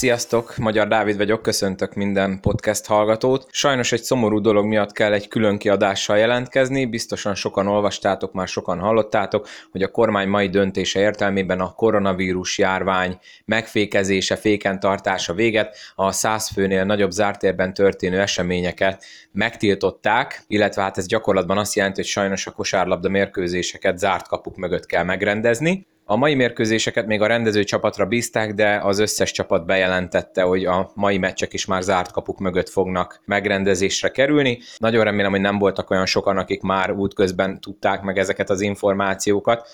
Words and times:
Sziasztok, 0.00 0.56
Magyar 0.56 0.88
Dávid 0.88 1.16
vagyok, 1.16 1.42
köszöntök 1.42 1.94
minden 1.94 2.40
podcast 2.40 2.86
hallgatót. 2.86 3.46
Sajnos 3.50 3.92
egy 3.92 4.02
szomorú 4.02 4.40
dolog 4.40 4.64
miatt 4.64 4.92
kell 4.92 5.12
egy 5.12 5.28
külön 5.28 5.58
kiadással 5.58 6.18
jelentkezni, 6.18 6.86
biztosan 6.86 7.34
sokan 7.34 7.66
olvastátok, 7.66 8.32
már 8.32 8.48
sokan 8.48 8.78
hallottátok, 8.78 9.48
hogy 9.70 9.82
a 9.82 9.90
kormány 9.90 10.28
mai 10.28 10.48
döntése 10.48 11.00
értelmében 11.00 11.60
a 11.60 11.72
koronavírus 11.74 12.58
járvány 12.58 13.18
megfékezése, 13.44 14.36
féken 14.36 14.80
tartása 14.80 15.34
véget, 15.34 15.76
a 15.94 16.12
100 16.12 16.48
főnél 16.48 16.84
nagyobb 16.84 17.10
zártérben 17.10 17.74
történő 17.74 18.20
eseményeket 18.20 19.04
megtiltották, 19.32 20.42
illetve 20.46 20.82
hát 20.82 20.98
ez 20.98 21.06
gyakorlatban 21.06 21.58
azt 21.58 21.74
jelenti, 21.74 22.00
hogy 22.00 22.10
sajnos 22.10 22.46
a 22.46 22.50
kosárlabda 22.50 23.08
mérkőzéseket 23.08 23.98
zárt 23.98 24.28
kapuk 24.28 24.56
mögött 24.56 24.86
kell 24.86 25.04
megrendezni. 25.04 25.86
A 26.10 26.16
mai 26.16 26.34
mérkőzéseket 26.34 27.06
még 27.06 27.20
a 27.20 27.26
rendező 27.26 27.64
csapatra 27.64 28.06
bízták, 28.06 28.54
de 28.54 28.80
az 28.82 28.98
összes 28.98 29.30
csapat 29.32 29.66
bejelentette, 29.66 30.42
hogy 30.42 30.64
a 30.64 30.90
mai 30.94 31.18
meccsek 31.18 31.52
is 31.52 31.64
már 31.64 31.82
zárt 31.82 32.12
kapuk 32.12 32.38
mögött 32.38 32.68
fognak 32.68 33.22
megrendezésre 33.24 34.08
kerülni. 34.10 34.58
Nagyon 34.78 35.04
remélem, 35.04 35.30
hogy 35.30 35.40
nem 35.40 35.58
voltak 35.58 35.90
olyan 35.90 36.06
sokan, 36.06 36.36
akik 36.36 36.62
már 36.62 36.92
útközben 36.92 37.60
tudták 37.60 38.02
meg 38.02 38.18
ezeket 38.18 38.50
az 38.50 38.60
információkat. 38.60 39.68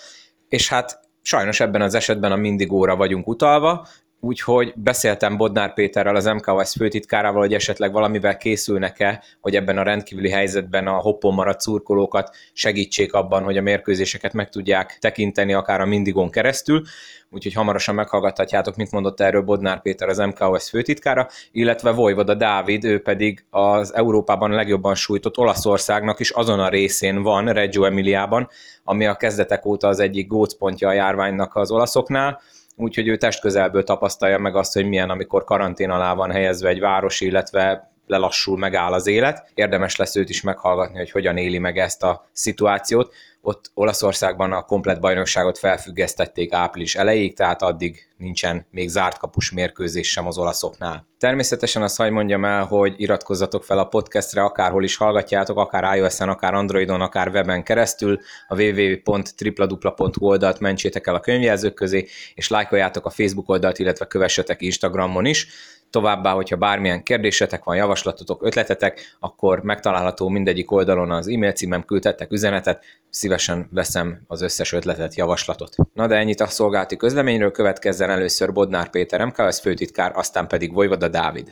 És 0.49 0.69
hát 0.69 0.99
sajnos 1.21 1.59
ebben 1.59 1.81
az 1.81 1.93
esetben 1.93 2.31
a 2.31 2.35
mindigóra 2.35 2.95
vagyunk 2.95 3.27
utalva, 3.27 3.87
Úgyhogy 4.19 4.73
beszéltem 4.75 5.37
Bodnár 5.37 5.73
Péterrel, 5.73 6.15
az 6.15 6.25
MKOS 6.25 6.71
főtitkárával, 6.71 7.41
hogy 7.41 7.53
esetleg 7.53 7.91
valamivel 7.91 8.37
készülnek-e, 8.37 9.23
hogy 9.41 9.55
ebben 9.55 9.77
a 9.77 9.83
rendkívüli 9.83 10.29
helyzetben 10.29 10.87
a 10.87 10.97
hoppon 10.97 11.33
maradt 11.33 11.59
szurkolókat 11.59 12.35
segítsék 12.53 13.13
abban, 13.13 13.43
hogy 13.43 13.57
a 13.57 13.61
mérkőzéseket 13.61 14.33
meg 14.33 14.49
tudják 14.49 14.97
tekinteni 14.99 15.53
akár 15.53 15.81
a 15.81 15.85
Mindigon 15.85 16.29
keresztül. 16.29 16.81
Úgyhogy 17.29 17.53
hamarosan 17.53 17.95
meghallgathatjátok, 17.95 18.75
mit 18.75 18.91
mondott 18.91 19.19
erről 19.19 19.41
Bodnár 19.41 19.81
Péter, 19.81 20.09
az 20.09 20.17
MKOS 20.17 20.69
főtitkára, 20.69 21.27
illetve 21.51 21.91
Vojvoda 21.91 22.33
Dávid, 22.33 22.83
ő 22.83 23.01
pedig 23.01 23.45
az 23.49 23.93
Európában 23.93 24.51
legjobban 24.51 24.95
sújtott 24.95 25.37
Olaszországnak 25.37 26.19
is 26.19 26.29
azon 26.29 26.59
a 26.59 26.69
részén 26.69 27.21
van, 27.21 27.53
Reggio 27.53 27.83
Emiliában, 27.83 28.49
ami 28.83 29.05
a 29.05 29.15
kezdetek 29.15 29.65
óta 29.65 29.87
az 29.87 29.99
egyik 29.99 30.27
gócpontja 30.27 30.87
a 30.87 30.93
járványnak 30.93 31.55
az 31.55 31.71
olaszoknál 31.71 32.41
úgyhogy 32.77 33.07
ő 33.07 33.17
testközelből 33.17 33.83
tapasztalja 33.83 34.37
meg 34.37 34.55
azt, 34.55 34.73
hogy 34.73 34.87
milyen, 34.87 35.09
amikor 35.09 35.43
karantén 35.43 35.89
alá 35.89 36.13
van 36.13 36.31
helyezve 36.31 36.69
egy 36.69 36.79
város, 36.79 37.21
illetve 37.21 37.91
lelassul, 38.07 38.57
megáll 38.57 38.93
az 38.93 39.07
élet. 39.07 39.51
Érdemes 39.53 39.95
lesz 39.95 40.15
őt 40.15 40.29
is 40.29 40.41
meghallgatni, 40.41 40.97
hogy 40.97 41.11
hogyan 41.11 41.37
éli 41.37 41.57
meg 41.57 41.77
ezt 41.77 42.03
a 42.03 42.29
szituációt. 42.31 43.13
Ott 43.41 43.71
Olaszországban 43.73 44.51
a 44.51 44.61
komplet 44.61 44.99
bajnokságot 44.99 45.57
felfüggesztették 45.57 46.53
április 46.53 46.95
elejéig, 46.95 47.35
tehát 47.35 47.61
addig 47.61 48.07
nincsen 48.17 48.65
még 48.71 48.89
zárt 48.89 49.17
kapus 49.17 49.51
mérkőzés 49.51 50.11
sem 50.11 50.27
az 50.27 50.37
olaszoknál. 50.37 51.07
Természetesen 51.19 51.81
azt 51.81 51.97
hagy 51.97 52.11
mondjam 52.11 52.45
el, 52.45 52.65
hogy 52.65 52.93
iratkozzatok 52.97 53.63
fel 53.63 53.79
a 53.79 53.87
podcastre, 53.87 54.43
akárhol 54.43 54.83
is 54.83 54.95
hallgatjátok, 54.95 55.57
akár 55.57 55.97
iOS-en, 55.97 56.29
akár 56.29 56.53
Androidon, 56.53 57.01
akár 57.01 57.27
weben 57.27 57.63
keresztül, 57.63 58.19
a 58.47 58.61
www.tripladupla.hu 58.61 60.25
oldalt 60.25 60.59
mentsétek 60.59 61.07
el 61.07 61.15
a 61.15 61.19
könyvjelzők 61.19 61.73
közé, 61.73 62.07
és 62.35 62.49
lájkoljátok 62.49 63.05
a 63.05 63.09
Facebook 63.09 63.49
oldalt, 63.49 63.79
illetve 63.79 64.07
kövessetek 64.07 64.61
Instagramon 64.61 65.25
is. 65.25 65.47
Továbbá, 65.89 66.31
hogyha 66.31 66.55
bármilyen 66.55 67.03
kérdésetek 67.03 67.63
van, 67.63 67.75
javaslatotok, 67.75 68.43
ötletetek, 68.43 69.17
akkor 69.19 69.61
megtalálható 69.61 70.29
mindegyik 70.29 70.71
oldalon 70.71 71.11
az 71.11 71.27
e-mail 71.27 71.51
címem, 71.51 71.83
küldhettek 71.83 72.31
üzenetet, 72.31 72.83
szívesen 73.09 73.67
veszem 73.71 74.21
az 74.27 74.41
összes 74.41 74.73
ötletet, 74.73 75.15
javaslatot. 75.15 75.75
Na 75.93 76.07
de 76.07 76.15
ennyit 76.15 76.39
a 76.39 76.45
szolgálati 76.45 76.95
közleményről, 76.97 77.51
következzen 77.51 78.09
először 78.09 78.53
Bodnár 78.53 78.89
Péter 78.89 79.25
MKS 79.25 79.59
főtitkár, 79.59 80.11
aztán 80.15 80.47
pedig 80.47 80.73
Vojvoda 80.73 81.07
Dávid. 81.07 81.49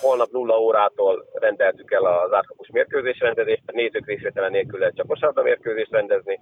Holnap 0.00 0.30
nulla 0.30 0.58
órától 0.58 1.24
rendeltük 1.32 1.92
el 1.92 2.04
az 2.04 2.32
átkapus 2.32 2.68
mérkőzés 2.72 3.18
rendezést, 3.18 3.62
nézők 3.72 4.06
részvétele 4.06 4.48
nélkül 4.48 4.78
lehet 4.78 4.96
csak 4.96 5.06
kosárba 5.06 5.42
mérkőzést 5.42 5.90
rendezni, 5.90 6.40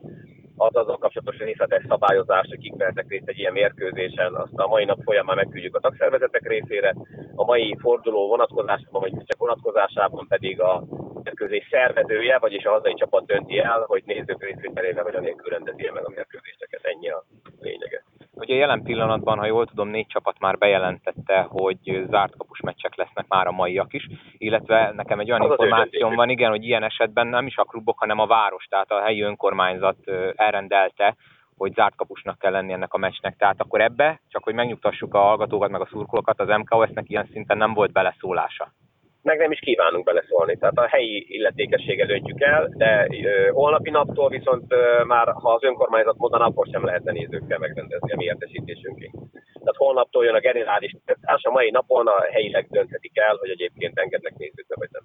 az 0.57 0.77
azzal 0.77 0.99
kapcsolatos 0.99 1.39
részletes 1.39 1.85
szabályozás, 1.89 2.47
hogy 2.49 2.59
kik 2.59 2.77
vehetnek 2.77 3.09
részt 3.09 3.29
egy 3.29 3.39
ilyen 3.39 3.53
mérkőzésen, 3.53 4.35
azt 4.35 4.53
a 4.57 4.67
mai 4.67 4.85
nap 4.85 5.03
folyamán 5.03 5.37
megküldjük 5.37 5.77
a 5.77 5.81
tagszervezetek 5.81 6.49
részére. 6.49 6.95
A 7.35 7.45
mai 7.45 7.77
forduló 7.81 8.29
vonatkozásában, 8.29 9.01
vagy 9.01 9.13
csak 9.25 9.39
vonatkozásában 9.39 10.27
pedig 10.29 10.61
a 10.61 10.85
mérkőzés 11.23 11.69
szervezője, 11.71 12.39
vagyis 12.39 12.65
a 12.65 12.71
hazai 12.71 12.95
csapat 12.95 13.27
dönti 13.27 13.59
el, 13.59 13.85
hogy 13.87 14.03
nézők 14.07 14.45
részvételével 14.45 15.05
vagy 15.05 15.15
a 15.15 15.21
nélkül 15.21 15.51
rendezi 15.51 15.91
meg 15.95 16.07
a 16.07 16.13
mérkőzéseket. 16.15 16.85
Ennyi 16.85 17.09
a 17.09 17.25
lényege. 17.61 18.05
Ugye 18.37 18.55
jelen 18.55 18.83
pillanatban, 18.83 19.39
ha 19.39 19.47
jól 19.47 19.67
tudom, 19.67 19.89
négy 19.89 20.07
csapat 20.07 20.39
már 20.39 20.59
bejelentette, 20.59 21.47
hogy 21.49 22.05
zárt 22.11 22.37
kapus 22.37 22.61
meccsek 22.61 22.95
lesznek 22.97 23.29
már 23.29 23.47
a 23.47 23.53
maiak 23.53 23.93
is, 23.93 24.09
illetve 24.39 24.93
nekem 24.97 25.21
egy 25.21 25.31
olyan 25.31 25.43
az 25.43 25.51
információm 25.51 26.15
van, 26.15 26.29
igen, 26.29 26.51
hogy 26.51 26.65
ilyen 26.65 26.83
esetben 26.83 27.27
nem 27.27 27.47
is 27.47 27.57
a 27.57 27.65
klubok, 27.65 27.99
hanem 27.99 28.19
a 28.19 28.27
város, 28.27 28.65
tehát 28.65 28.91
a 28.91 29.01
helyi 29.01 29.21
önkormányzat 29.21 29.97
elrendelte, 30.37 31.17
hogy 31.57 31.75
zárt 31.75 31.95
kapusnak 31.95 32.39
kell 32.39 32.53
lenni 32.53 32.73
ennek 32.73 32.93
a 32.93 32.99
meccsnek. 32.99 33.37
Tehát 33.37 33.61
akkor 33.61 33.81
ebbe, 33.81 34.21
csak 34.29 34.45
hogy 34.45 34.55
megnyugtassuk 34.55 35.15
a 35.15 35.19
hallgatókat, 35.19 35.71
meg 35.71 35.81
a 35.81 35.89
szurkolókat, 35.91 36.41
az 36.41 36.49
MKOS-nek 36.49 37.09
ilyen 37.09 37.29
szinten 37.33 37.57
nem 37.57 37.75
volt 37.75 37.93
beleszólása 37.93 38.73
meg 39.25 39.39
nem 39.39 39.51
is 39.51 39.59
kívánunk 39.59 40.05
beleszólni. 40.05 40.57
Tehát 40.57 40.79
a 40.79 40.87
helyi 40.87 41.27
illetékességet 41.29 42.07
döntjük 42.07 42.41
el, 42.41 42.69
de 42.77 43.07
ö, 43.25 43.51
holnapi 43.51 43.91
naptól 43.91 44.29
viszont 44.29 44.73
ö, 44.73 45.05
már, 45.05 45.33
ha 45.33 45.53
az 45.53 45.63
önkormányzat 45.65 46.17
mondaná, 46.19 46.45
akkor 46.45 46.67
sem 46.73 46.85
lehetne 46.85 47.13
nézőkkel 47.13 47.59
megrendezni 47.59 48.13
a 48.13 48.17
mi 48.17 48.25
értesítésünkig. 48.25 49.11
Tehát 49.33 49.77
holnaptól 49.77 50.25
jön 50.25 50.35
a 50.35 50.41
generális 50.41 50.97
a 51.43 51.51
mai 51.51 51.71
napon 51.71 52.07
a 52.07 52.23
helyileg 52.33 52.67
dönthetik 52.71 53.19
el, 53.19 53.37
hogy 53.37 53.51
egyébként 53.51 53.99
engednek 53.99 54.37
nézőkbe, 54.37 54.75
vagy 54.79 54.89
nem. 54.91 55.03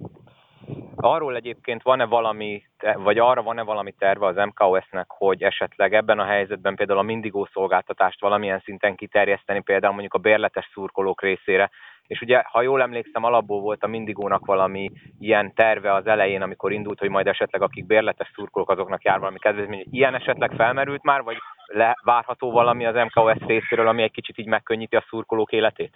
Arról 0.96 1.36
egyébként 1.36 1.82
van-e 1.82 2.06
valami, 2.06 2.64
vagy 2.96 3.20
arra 3.20 3.42
van-e 3.42 3.62
valami 3.62 3.92
terve 3.92 4.26
az 4.26 4.36
MKOS-nek, 4.36 5.06
hogy 5.08 5.44
esetleg 5.44 5.94
ebben 5.94 6.20
a 6.20 6.26
helyzetben 6.26 6.76
például 6.76 7.00
a 7.00 7.04
mindigó 7.12 7.48
szolgáltatást 7.54 8.22
valamilyen 8.22 8.60
szinten 8.60 8.96
kiterjeszteni, 8.96 9.62
például 9.62 9.94
mondjuk 9.94 10.14
a 10.14 10.18
bérletes 10.18 10.70
szurkolók 10.74 11.22
részére, 11.22 11.70
és 12.10 12.22
ugye, 12.22 12.42
ha 12.46 12.62
jól 12.62 12.82
emlékszem, 12.82 13.24
alapból 13.24 13.62
volt 13.62 13.84
a 13.84 13.88
Mindigónak 13.88 14.46
valami 14.46 14.92
ilyen 15.20 15.54
terve 15.56 15.94
az 15.94 16.08
elején, 16.08 16.42
amikor 16.42 16.72
indult, 16.72 17.00
hogy 17.00 17.10
majd 17.10 17.28
esetleg 17.28 17.62
akik 17.62 17.86
bérletes 17.86 18.32
szurkolók, 18.36 18.70
azoknak 18.70 19.04
jár 19.04 19.20
valami 19.20 19.40
kedvezmény. 19.40 19.86
Ilyen 19.92 20.16
esetleg 20.16 20.52
felmerült 20.52 21.04
már, 21.04 21.22
vagy 21.22 21.38
le, 21.66 21.96
várható 22.04 22.52
valami 22.52 22.86
az 22.86 22.96
MKOS 22.96 23.46
részéről, 23.46 23.88
ami 23.88 24.02
egy 24.04 24.12
kicsit 24.12 24.38
így 24.38 24.46
megkönnyíti 24.46 24.96
a 24.96 25.06
szurkolók 25.10 25.52
életét? 25.52 25.94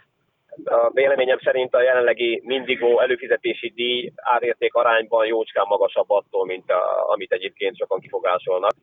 A 0.66 0.90
véleményem 0.94 1.40
szerint 1.40 1.76
a 1.76 1.82
jelenlegi 1.82 2.42
Mindigó 2.46 3.00
előfizetési 3.00 3.72
díj 3.76 4.12
árérték 4.16 4.74
arányban 4.74 5.26
jócskán 5.26 5.66
magasabb 5.68 6.10
attól, 6.10 6.46
mint 6.46 6.70
a, 6.72 7.10
amit 7.12 7.32
egyébként 7.32 7.78
sokan 7.78 8.00
kifogásolnak. 8.00 8.74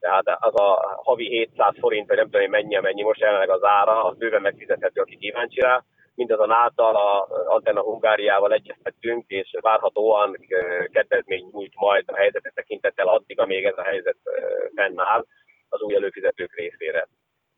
Tehát 0.00 0.24
az 0.26 0.60
a 0.60 1.00
havi 1.04 1.28
700 1.28 1.74
forint, 1.80 2.08
vagy 2.08 2.16
nem 2.16 2.30
tudom, 2.30 2.50
mennyi, 2.50 2.78
mennyi 2.80 3.02
most 3.02 3.20
jelenleg 3.20 3.50
az 3.50 3.64
ára, 3.64 4.04
az 4.04 4.16
bőven 4.16 4.42
megfizethető, 4.42 5.00
aki 5.00 5.16
kíváncsi 5.16 5.60
rá 5.60 5.82
mindazonáltal 6.20 6.96
a 6.96 7.28
Antenna 7.46 7.82
Hungáriával 7.82 8.52
egyeztettünk, 8.52 9.24
és 9.28 9.56
várhatóan 9.60 10.36
kedvezmény 10.92 11.48
nyújt 11.52 11.74
majd 11.74 12.04
a 12.06 12.16
helyzetet 12.16 12.54
tekintettel 12.54 13.08
addig, 13.08 13.38
amíg 13.38 13.64
ez 13.64 13.78
a 13.78 13.82
helyzet 13.82 14.16
fennáll 14.74 15.24
az 15.68 15.80
új 15.80 15.94
előfizetők 15.94 16.54
részére. 16.54 17.08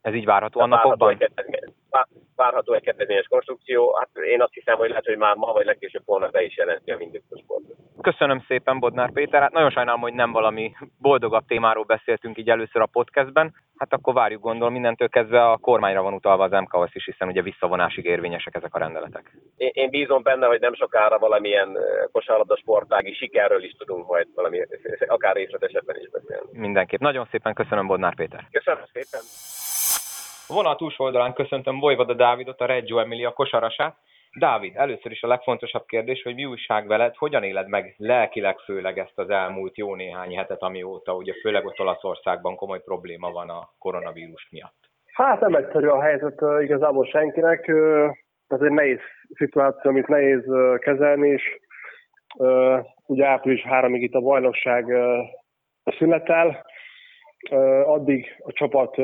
Ez 0.02 0.14
így 0.14 0.24
várható 0.24 0.60
a 0.60 0.66
napokban? 0.66 1.18
Várható 2.36 2.72
egy 2.72 2.82
kedvezményes 2.82 3.26
konstrukció. 3.28 3.96
Hát 3.98 4.24
én 4.24 4.42
azt 4.42 4.52
hiszem, 4.52 4.76
hogy 4.76 4.88
lehet, 4.88 5.06
hogy 5.06 5.16
már 5.16 5.36
ma 5.36 5.52
vagy 5.52 5.64
legkésőbb 5.64 6.02
volna 6.04 6.28
be 6.28 6.42
is 6.42 6.56
jelenti 6.56 6.90
a 6.90 6.96
mindig 6.96 7.22
sportot. 7.42 7.76
Köszönöm 8.00 8.44
szépen, 8.46 8.78
Bodnár 8.78 9.12
Péter. 9.12 9.40
Hát 9.40 9.52
nagyon 9.52 9.70
sajnálom, 9.70 10.00
hogy 10.00 10.12
nem 10.12 10.32
valami 10.32 10.72
boldogabb 10.98 11.46
témáról 11.46 11.84
beszéltünk 11.84 12.38
így 12.38 12.50
először 12.50 12.82
a 12.82 12.86
podcastben. 12.86 13.54
Hát 13.76 13.92
akkor 13.92 14.14
várjuk, 14.14 14.42
gondolom, 14.42 14.72
mindentől 14.72 15.08
kezdve 15.08 15.50
a 15.50 15.56
kormányra 15.56 16.02
van 16.02 16.14
utalva 16.14 16.44
az 16.44 16.50
MKOS 16.50 16.94
is, 16.94 17.04
hiszen 17.04 17.28
ugye 17.28 17.42
visszavonásig 17.42 18.04
érvényesek 18.04 18.54
ezek 18.54 18.74
a 18.74 18.78
rendeletek. 18.78 19.36
Én, 19.56 19.70
én 19.72 19.90
bízom 19.90 20.22
benne, 20.22 20.46
hogy 20.46 20.60
nem 20.60 20.74
sokára 20.74 21.18
valamilyen 21.18 21.78
kosárlabda 22.12 22.56
sportági 22.56 23.14
sikerről 23.14 23.64
is 23.64 23.72
tudunk 23.72 24.06
majd 24.06 24.26
valami, 24.34 24.60
akár 25.06 25.34
részletesebben 25.34 25.96
is 26.00 26.10
beszélni. 26.10 26.48
Mindenképp. 26.52 27.00
Nagyon 27.00 27.28
szépen 27.30 27.54
köszönöm, 27.54 27.86
Bodnár 27.86 28.14
Péter. 28.14 28.46
Köszönöm 28.50 28.84
szépen. 28.92 29.20
A 30.48 30.54
vonal 30.54 31.32
köszöntöm 31.32 31.78
Vojvoda 31.78 32.14
Dávidot, 32.14 32.60
a 32.60 32.66
Reggio 32.66 32.98
Emilia 32.98 33.30
kosarasát. 33.30 33.96
Dávid, 34.38 34.76
először 34.76 35.10
is 35.12 35.22
a 35.22 35.26
legfontosabb 35.26 35.84
kérdés, 35.86 36.22
hogy 36.22 36.34
mi 36.34 36.44
újság 36.44 36.86
veled, 36.86 37.16
hogyan 37.16 37.42
éled 37.42 37.68
meg 37.68 37.94
lelkileg 37.96 38.58
főleg 38.58 38.98
ezt 38.98 39.18
az 39.18 39.30
elmúlt 39.30 39.76
jó 39.76 39.94
néhány 39.94 40.36
hetet, 40.36 40.62
amióta 40.62 41.14
ugye 41.14 41.32
főleg 41.42 41.66
ott 41.66 41.80
Olaszországban 41.80 42.56
komoly 42.56 42.82
probléma 42.82 43.30
van 43.30 43.48
a 43.48 43.68
koronavírus 43.78 44.48
miatt? 44.50 44.90
Hát 45.12 45.40
nem 45.40 45.54
egyszerű 45.54 45.86
a 45.86 46.02
helyzet 46.02 46.40
igazából 46.60 47.04
senkinek. 47.04 47.68
Ez 48.46 48.60
egy 48.60 48.70
nehéz 48.70 49.00
szituáció, 49.34 49.90
amit 49.90 50.06
nehéz 50.06 50.44
kezelni, 50.78 51.28
és 51.28 51.42
ugye 53.06 53.26
április 53.26 53.64
3-ig 53.68 53.98
itt 54.00 54.14
a 54.14 54.20
bajnokság 54.20 54.84
szünetel, 55.84 56.64
addig 57.84 58.26
a 58.38 58.52
csapat 58.52 58.98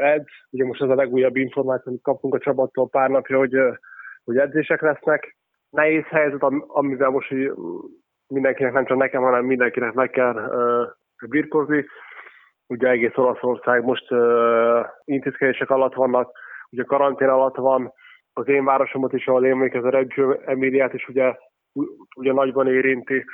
edz, 0.00 0.26
ugye 0.50 0.64
most 0.64 0.82
ez 0.82 0.88
a 0.88 0.94
legújabb 0.94 1.36
információ, 1.36 1.90
amit 1.90 2.02
kapunk 2.02 2.34
a 2.34 2.38
csapattól 2.38 2.88
pár 2.88 3.10
napja, 3.10 3.38
hogy, 3.38 3.56
hogy 4.24 4.36
edzések 4.36 4.80
lesznek. 4.80 5.36
Nehéz 5.70 6.04
helyzet, 6.04 6.46
amivel 6.66 7.10
most 7.10 7.34
mindenkinek, 8.28 8.72
nem 8.72 8.84
csak 8.84 8.98
nekem, 8.98 9.22
hanem 9.22 9.44
mindenkinek 9.44 9.92
meg 9.92 10.10
kell 10.10 10.50
birkozni. 11.28 11.84
Ugye 12.66 12.88
egész 12.88 13.16
Olaszország 13.16 13.84
most 13.84 14.06
intézkedések 15.04 15.70
alatt 15.70 15.94
vannak, 15.94 16.30
ugye 16.70 16.82
karantén 16.82 17.28
alatt 17.28 17.56
van, 17.56 17.92
az 18.32 18.48
én 18.48 18.64
városomat 18.64 19.12
is, 19.12 19.26
ahol 19.26 19.44
én 19.44 19.56
még 19.56 19.74
ez 19.74 19.84
a 19.84 19.90
Reggio 19.90 20.30
Emiliát 20.30 20.94
is 20.94 21.08
ugye, 21.08 21.34
ugye 22.16 22.32
nagyban 22.32 22.68
érinti, 22.68 23.24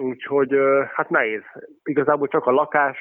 úgyhogy 0.00 0.56
hát 0.94 1.10
nehéz. 1.10 1.42
Igazából 1.82 2.28
csak 2.28 2.46
a 2.46 2.50
lakás, 2.50 2.98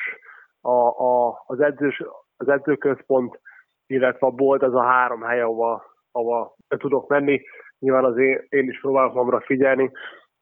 a, 0.61 0.87
a, 0.87 1.43
az, 1.45 1.59
edzős, 1.59 2.03
az 2.37 2.47
edzőközpont, 2.49 3.39
illetve 3.87 4.27
a 4.27 4.31
bolt, 4.31 4.63
az 4.63 4.73
a 4.73 4.83
három 4.83 5.21
hely, 5.21 5.41
ahova, 5.41 5.83
ahova 6.11 6.55
tudok 6.67 7.07
menni. 7.07 7.41
Nyilván 7.79 8.05
az 8.05 8.17
én, 8.17 8.45
én 8.49 8.69
is 8.69 8.79
próbálok 8.79 9.13
magamra 9.13 9.41
figyelni, 9.41 9.91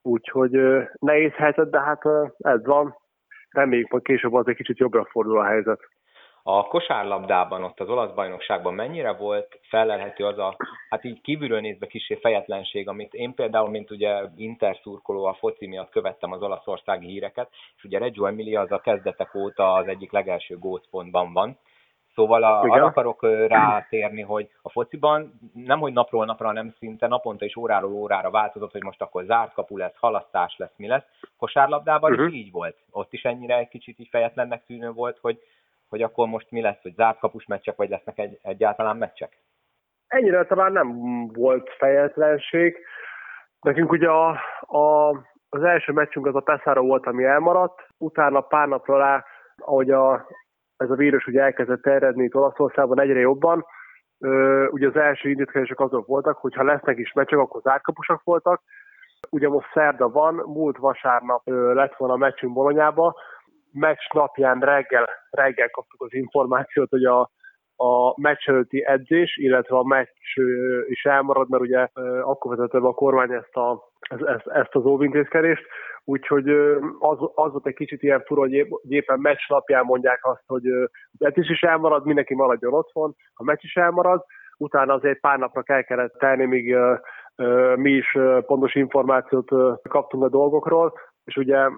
úgyhogy 0.02 0.60
nehéz 1.00 1.32
helyzet, 1.32 1.70
de 1.70 1.80
hát 1.80 2.02
ez 2.38 2.66
van. 2.66 2.96
Reméljük, 3.50 3.92
hogy 3.92 4.02
később 4.02 4.34
az 4.34 4.48
egy 4.48 4.56
kicsit 4.56 4.78
jobbra 4.78 5.06
fordul 5.06 5.40
a 5.40 5.46
helyzet. 5.46 5.80
A 6.48 6.64
kosárlabdában, 6.64 7.64
ott 7.64 7.80
az 7.80 7.90
olasz 7.90 8.12
bajnokságban 8.12 8.74
mennyire 8.74 9.14
volt 9.14 9.60
felelhető 9.62 10.26
az 10.26 10.38
a, 10.38 10.58
hát 10.90 11.04
így 11.04 11.22
kívülről 11.22 11.60
nézve 11.60 11.88
kisé 11.88 12.16
fejetlenség, 12.16 12.88
amit 12.88 13.14
én 13.14 13.34
például, 13.34 13.70
mint 13.70 13.92
ugye 13.92 14.22
interszurkoló 14.36 15.26
a 15.26 15.34
foci 15.34 15.68
miatt 15.68 15.90
követtem 15.90 16.32
az 16.32 16.42
olaszországi 16.42 17.08
híreket, 17.08 17.50
és 17.78 17.84
ugye 17.84 17.98
Reggio 17.98 18.26
Emilia 18.26 18.62
az 18.62 18.72
a 18.72 18.80
kezdetek 18.80 19.36
óta 19.36 19.74
az 19.74 19.88
egyik 19.88 20.12
legelső 20.12 20.58
gócpontban 20.58 21.34
van, 21.34 21.60
Szóval 22.16 22.44
a, 22.44 22.62
arra 22.62 22.86
akarok 22.86 23.24
rátérni, 23.48 24.22
hogy 24.22 24.50
a 24.62 24.70
fociban 24.70 25.40
nem, 25.54 25.80
hogy 25.80 25.94
napról 25.94 26.26
napra, 26.26 26.46
hanem 26.46 26.74
szinte 26.80 27.08
naponta 27.08 27.46
és 27.46 27.56
óráról 27.56 27.94
órára 27.94 28.30
változott, 28.30 28.72
hogy 28.72 28.84
most 28.84 29.02
akkor 29.02 29.24
zárt 29.24 29.54
kapu 29.54 29.78
lesz, 29.78 29.96
halasztás 29.96 30.56
lesz, 30.58 30.74
mi 30.76 30.88
lesz. 30.88 31.06
Kosárlabdában 31.38 32.12
uh-huh. 32.12 32.28
is 32.28 32.34
így 32.34 32.52
volt. 32.52 32.78
Ott 32.92 33.14
is 33.14 33.24
ennyire 33.24 33.58
egy 33.58 33.68
kicsit 33.68 34.00
így 34.00 34.08
fejetlennek 34.08 34.66
tűnő 34.66 34.92
volt, 34.92 35.18
hogy 35.22 35.40
hogy 35.90 36.02
akkor 36.02 36.28
most 36.28 36.52
mi 36.52 36.62
lesz, 36.62 36.82
hogy 36.82 36.94
zárt 36.96 37.20
kapus 37.20 37.46
meccsek, 37.46 37.76
vagy 37.76 37.90
lesznek 37.90 38.18
egy, 38.18 38.40
egyáltalán 38.42 38.98
meccsek? 38.98 39.38
Ennyire 40.08 40.46
talán 40.46 40.72
nem 40.72 40.92
volt 41.28 41.70
fejetlenség. 41.78 42.78
Nekünk 43.60 43.92
ugye 43.92 44.10
a, 44.10 44.30
a, 44.60 45.10
az 45.50 45.64
első 45.64 45.92
meccsünk 45.92 46.26
az 46.26 46.36
a 46.36 46.40
Pesaro 46.40 46.86
volt, 46.86 47.06
ami 47.06 47.24
elmaradt, 47.24 47.88
utána 47.98 48.42
pár 48.42 48.68
napra 48.68 48.98
rá, 48.98 49.26
ahogy 49.58 49.92
a, 49.92 50.28
ez 50.78 50.90
a 50.90 50.96
vírus 50.96 51.26
ugye 51.26 51.42
elkezdett 51.42 51.82
terjedni 51.82 52.24
itt 52.24 52.36
Olaszországban 52.36 53.00
egyre 53.00 53.20
jobban, 53.20 53.66
ö, 54.20 54.68
ugye 54.68 54.88
az 54.88 54.96
első 54.96 55.30
indítkázások 55.30 55.80
azok 55.80 56.08
voltak, 56.08 56.38
hogy 56.38 56.56
ha 56.56 56.64
lesznek 56.64 56.98
is 56.98 57.14
meccsek, 57.14 57.40
akkor 57.40 57.62
zárkapusak 57.62 58.24
voltak. 58.24 58.62
Ugye 59.30 59.50
most 59.50 59.72
szerda 59.74 60.10
van, 60.10 60.34
múlt 60.34 60.78
vasárnap 60.78 61.42
ö, 61.46 61.74
lett 61.74 61.96
volna 61.96 62.14
a 62.14 62.18
meccsünk 62.18 62.54
Bolonyába, 62.54 63.16
meccs 63.76 64.14
napján 64.14 64.60
reggel, 64.60 65.10
reggel 65.30 65.70
kaptuk 65.70 66.02
az 66.02 66.14
információt, 66.14 66.90
hogy 66.90 67.04
a, 67.04 67.20
a 67.76 68.22
meccs 68.22 68.48
előtti 68.48 68.86
edzés, 68.86 69.38
illetve 69.38 69.78
a 69.78 69.84
meccs 69.84 70.08
is 70.88 71.04
elmarad, 71.04 71.50
mert 71.50 71.64
ugye 71.64 71.88
akkor 72.22 72.56
vezette 72.56 72.80
be 72.80 72.88
a 72.88 72.94
kormány 72.94 73.32
ezt, 73.32 73.56
a, 73.56 73.90
ezt, 74.00 74.48
ezt 74.48 74.76
az 74.76 74.86
óvintézkedést, 74.86 75.66
úgyhogy 76.04 76.50
az, 77.00 77.18
az 77.34 77.52
volt 77.52 77.68
egy 77.68 77.74
kicsit 77.74 78.04
ilyen 78.04 78.24
fura, 78.26 78.40
hogy 78.40 78.68
éppen 78.88 79.20
meccs 79.20 79.48
napján 79.48 79.86
mondják 79.86 80.20
azt, 80.26 80.44
hogy 80.46 80.68
az 81.18 81.26
edzés 81.26 81.50
is 81.50 81.62
elmarad, 81.62 82.06
mindenki 82.06 82.36
maradjon 82.36 82.74
otthon, 82.74 83.16
a 83.34 83.44
meccs 83.44 83.64
is 83.64 83.76
elmarad, 83.76 84.24
utána 84.58 84.94
azért 84.94 85.20
pár 85.20 85.38
napra 85.38 85.62
kell 85.62 85.82
kellett 85.82 86.14
tenni, 86.18 86.46
míg 86.46 86.76
mi 87.76 87.92
is 87.92 88.18
pontos 88.46 88.76
információt 88.76 89.50
kaptunk 89.90 90.24
a 90.24 90.30
dolgokról, 90.30 90.94
és 91.24 91.36
ugye 91.36 91.70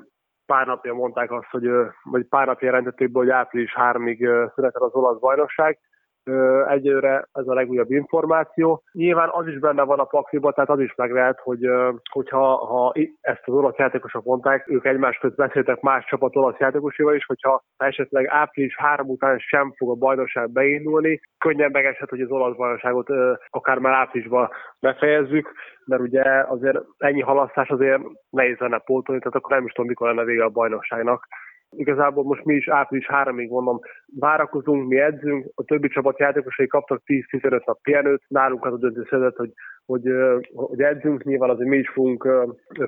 pár 0.48 0.68
napja 0.68 0.94
mondták 0.94 1.32
azt, 1.32 1.50
hogy, 1.52 1.70
vagy 2.04 2.26
pár 2.26 2.48
napja 2.48 2.68
jelentették 2.68 3.12
be, 3.12 3.20
hogy 3.20 3.30
április 3.30 3.76
3-ig 3.78 4.52
született 4.54 4.82
az 4.82 4.94
olasz 4.94 5.20
bajnokság, 5.20 5.80
Egyőre 6.68 7.28
ez 7.34 7.48
a 7.48 7.54
legújabb 7.54 7.92
információ. 7.92 8.84
Nyilván 8.92 9.30
az 9.32 9.48
is 9.48 9.60
benne 9.60 9.84
van 9.84 10.00
a 10.00 10.04
pakliban, 10.04 10.54
tehát 10.54 10.70
az 10.70 10.80
is 10.80 10.96
meg 10.96 11.12
lehet, 11.12 11.40
hogy 11.40 11.60
hogyha 12.12 12.56
ha 12.56 12.94
ezt 13.22 13.42
az 13.46 13.54
olasz 13.54 13.78
játékosok 13.78 14.24
mondták, 14.24 14.68
ők 14.70 14.86
egymás 14.86 15.18
között 15.18 15.38
beszéltek 15.38 15.82
más 15.82 16.06
csapat 16.06 16.36
olasz 16.36 16.58
játékosaival 16.60 17.16
is, 17.16 17.26
hogyha 17.26 17.64
esetleg 17.78 18.28
április 18.28 18.78
3 18.78 19.08
után 19.08 19.38
sem 19.38 19.74
fog 19.78 19.90
a 19.90 19.96
bajnokság 19.96 20.52
beindulni, 20.52 21.20
könnyen 21.38 21.72
megeshet, 21.72 22.10
hogy 22.10 22.22
az 22.22 22.32
olasz 22.32 22.56
bajnokságot 22.56 23.08
akár 23.50 23.78
már 23.78 23.94
áprilisban 23.94 24.50
befejezzük, 24.80 25.52
mert 25.86 26.02
ugye 26.02 26.24
azért 26.48 26.78
ennyi 26.98 27.22
halasztás 27.22 27.70
azért 27.70 28.02
nehéz 28.30 28.58
lenne 28.58 28.78
pótolni, 28.78 29.22
tehát 29.22 29.36
akkor 29.36 29.56
nem 29.56 29.66
is 29.66 29.72
tudom, 29.72 29.88
mikor 29.88 30.08
lenne 30.08 30.24
vége 30.24 30.44
a 30.44 30.50
bajnokságnak. 30.50 31.28
Igazából 31.70 32.24
most 32.24 32.44
mi 32.44 32.54
is 32.54 32.68
április 32.68 33.08
3-ig 33.10 33.50
mondom, 33.50 33.80
várakozunk, 34.20 34.88
mi 34.88 35.00
edzünk, 35.00 35.52
a 35.56 35.64
többi 35.64 35.88
csapat 35.88 36.20
játékosai 36.20 36.68
kaptak 36.68 37.02
10-15 37.06 37.66
nap 37.66 37.82
pihenőt, 37.82 38.24
nálunk 38.28 38.66
az 38.66 38.84
a 38.84 39.06
szedett, 39.10 39.36
hogy, 39.36 39.52
hogy, 39.86 40.04
hogy 40.54 40.82
edzünk, 40.82 41.24
nyilván 41.24 41.50
azért 41.50 41.70
mi 41.70 41.78
is 41.78 41.90
fogunk 41.90 42.28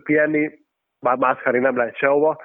pihenni, 0.03 0.51
bár 0.99 1.17
mászkálni 1.17 1.59
nem 1.59 1.77
lehet 1.77 1.95
sehova, 1.95 2.41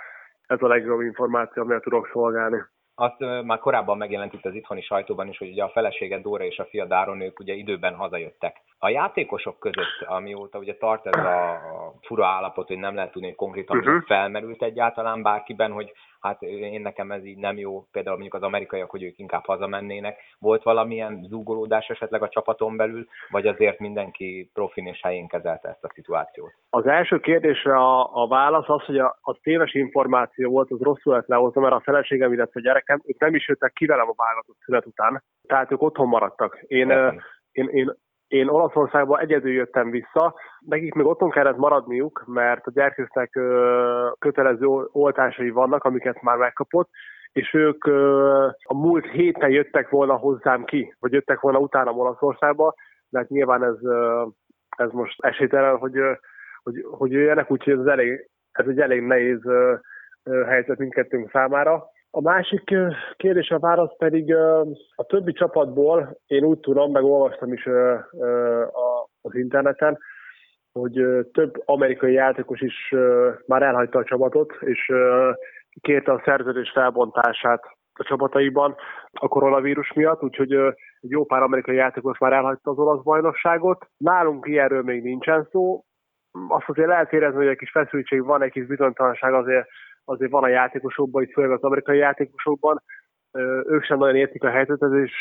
ez 0.46 0.62
a 0.62 0.66
legjobb 0.66 1.00
információ, 1.00 1.62
amivel 1.62 1.81
tudok 1.81 2.08
szolgálni. 2.12 2.62
Azt 2.96 3.44
már 3.44 3.58
korábban 3.58 3.96
megjelent 3.96 4.32
itt 4.32 4.44
az 4.44 4.54
itthoni 4.54 4.82
sajtóban 4.82 5.28
is, 5.28 5.38
hogy 5.38 5.50
ugye 5.50 5.62
a 5.62 5.69
felesége 5.69 6.19
Dóra 6.19 6.44
és 6.44 6.58
a 6.58 6.64
fia 6.64 6.84
Dáron 6.84 7.20
ők 7.20 7.38
ugye 7.38 7.52
időben 7.52 7.94
hazajöttek. 7.94 8.56
A 8.78 8.88
játékosok 8.88 9.58
között, 9.58 10.02
amióta 10.06 10.58
ugye 10.58 10.76
tart 10.76 11.06
ez 11.06 11.25
a 11.25 11.60
fura 12.00 12.26
állapot, 12.26 12.66
hogy 12.66 12.78
nem 12.78 12.94
lehet 12.94 13.12
tudni, 13.12 13.28
hogy 13.28 13.36
konkrétan 13.36 13.78
uh-huh. 13.78 14.02
felmerült 14.06 14.62
egyáltalán 14.62 15.22
bárkiben, 15.22 15.72
hogy 15.72 15.92
hát 16.24 16.42
én 16.42 16.80
nekem 16.80 17.10
ez 17.10 17.24
így 17.24 17.38
nem 17.38 17.58
jó, 17.58 17.86
például 17.92 18.16
mondjuk 18.16 18.42
az 18.42 18.48
amerikaiak, 18.48 18.90
hogy 18.90 19.02
ők 19.02 19.18
inkább 19.18 19.44
hazamennének. 19.44 20.18
Volt 20.38 20.62
valamilyen 20.62 21.26
zúgolódás 21.28 21.88
esetleg 21.88 22.22
a 22.22 22.28
csapaton 22.28 22.76
belül, 22.76 23.06
vagy 23.30 23.46
azért 23.46 23.78
mindenki 23.78 24.50
profin 24.52 24.86
és 24.86 25.00
helyén 25.02 25.28
kezelte 25.28 25.69
ezt 25.69 25.84
a 25.84 25.90
szituációt? 25.94 26.52
Az 26.70 26.86
első 26.86 27.20
kérdésre 27.20 27.76
a, 27.76 28.22
a 28.22 28.28
válasz 28.28 28.69
az, 28.69 28.84
hogy 28.84 28.98
a, 28.98 29.19
a 29.20 29.38
téves 29.43 29.74
információ 29.74 30.50
volt, 30.50 30.70
az 30.70 30.81
rosszul 30.81 31.14
lett 31.14 31.26
lehozva, 31.26 31.60
mert 31.60 31.74
a 31.74 31.81
feleségem, 31.81 32.32
illetve 32.32 32.60
a 32.60 32.62
gyerekem, 32.62 33.00
ők 33.04 33.20
nem 33.20 33.34
is 33.34 33.48
jöttek 33.48 33.72
ki 33.72 33.86
velem 33.86 34.08
a 34.08 34.14
válogatott 34.16 34.58
szület 34.64 34.86
után, 34.86 35.22
tehát 35.46 35.72
ők 35.72 35.82
otthon 35.82 36.08
maradtak. 36.08 36.58
Én, 36.66 36.90
én, 37.52 37.69
én 37.69 37.94
én 38.34 38.48
Olaszországba 38.48 39.19
egyedül 39.19 39.53
jöttem 39.53 39.91
vissza, 39.91 40.34
nekik 40.58 40.94
még 40.94 41.06
otthon 41.06 41.31
kellett 41.31 41.56
maradniuk, 41.56 42.22
mert 42.26 42.67
a 42.67 42.70
gyerkőznek 42.70 43.31
kötelező 44.19 44.67
oltásai 44.93 45.50
vannak, 45.50 45.84
amiket 45.84 46.22
már 46.22 46.36
megkapott, 46.36 46.88
és 47.32 47.55
ők 47.55 47.84
a 48.62 48.74
múlt 48.74 49.06
héten 49.06 49.50
jöttek 49.50 49.88
volna 49.88 50.14
hozzám 50.14 50.64
ki, 50.64 50.94
vagy 51.00 51.12
jöttek 51.12 51.41
volna 51.41 51.58
utána 51.58 51.91
Olaszországba, 51.91 52.74
de 53.08 53.19
hát 53.19 53.29
nyilván 53.29 53.64
ez, 53.64 53.79
ez 54.76 54.91
most 54.91 55.24
esélytelen, 55.24 55.76
hogy, 55.76 55.94
hogy, 56.62 56.84
hogy 56.91 57.12
jöjjenek, 57.12 57.50
úgyhogy 57.50 57.79
ez, 57.79 57.86
elég, 57.86 58.29
ez 58.53 58.67
egy 58.69 58.81
elég 58.81 59.03
nehéz 59.03 59.41
helyzet 60.46 60.79
mindkettőnk 60.79 61.31
számára. 61.31 61.84
A 62.16 62.20
másik 62.20 62.74
kérdés, 63.16 63.50
a 63.50 63.58
válasz 63.58 63.96
pedig 63.98 64.34
a 64.94 65.04
többi 65.06 65.32
csapatból, 65.32 66.20
én 66.26 66.44
úgy 66.44 66.58
tudom, 66.58 66.92
meg 66.92 67.04
olvastam 67.04 67.52
is 67.52 67.66
az 69.20 69.34
interneten, 69.34 69.98
hogy 70.72 70.92
több 71.32 71.62
amerikai 71.64 72.12
játékos 72.12 72.60
is 72.60 72.94
már 73.46 73.62
elhagyta 73.62 73.98
a 73.98 74.04
csapatot, 74.04 74.52
és 74.60 74.92
kérte 75.80 76.12
a 76.12 76.22
szerződés 76.24 76.70
felbontását 76.70 77.62
a 77.92 78.02
csapataiban 78.02 78.74
a 79.12 79.28
koronavírus 79.28 79.92
miatt, 79.92 80.22
úgyhogy 80.22 80.52
egy 81.00 81.10
jó 81.10 81.24
pár 81.24 81.42
amerikai 81.42 81.76
játékos 81.76 82.18
már 82.18 82.32
elhagyta 82.32 82.70
az 82.70 82.78
olasz 82.78 83.02
bajnokságot. 83.02 83.86
Nálunk 83.96 84.46
ilyenről 84.46 84.82
még 84.82 85.02
nincsen 85.02 85.48
szó. 85.50 85.84
Azt 86.48 86.68
azért 86.68 86.88
lehet 86.88 87.12
érezni, 87.12 87.36
hogy 87.36 87.46
egy 87.46 87.56
kis 87.56 87.70
feszültség 87.70 88.24
van, 88.24 88.42
egy 88.42 88.50
kis 88.50 88.66
bizonytalanság 88.66 89.34
azért 89.34 89.68
azért 90.05 90.31
van 90.31 90.43
a 90.43 90.49
játékosokban, 90.49 91.23
itt 91.23 91.32
főleg 91.32 91.51
az 91.51 91.63
amerikai 91.63 91.99
játékosokban, 91.99 92.82
ők 93.67 93.84
sem 93.84 93.99
nagyon 93.99 94.17
értik 94.17 94.44
a 94.44 94.51
helyzetet, 94.51 94.93
és 94.93 95.13